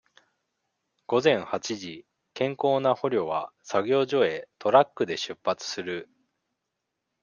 [1.05, 6.09] 午前八時、健康な捕虜は、作業所へ、トラックで出発する。